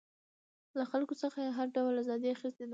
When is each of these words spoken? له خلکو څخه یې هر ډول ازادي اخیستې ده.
له 0.77 0.83
خلکو 0.91 1.13
څخه 1.21 1.37
یې 1.45 1.51
هر 1.57 1.67
ډول 1.75 1.93
ازادي 2.03 2.29
اخیستې 2.35 2.63
ده. 2.67 2.69